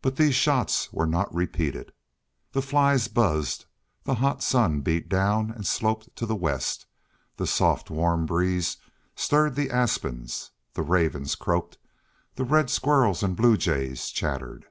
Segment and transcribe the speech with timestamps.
[0.00, 1.92] But these shots were not repeated.
[2.52, 3.66] The flies buzzed,
[4.04, 6.86] the hot sun beat down and sloped to the west,
[7.36, 8.78] the soft, warm breeze
[9.14, 11.76] stirred the aspens, the ravens croaked,
[12.36, 14.64] the red squirrels and blue jays chattered.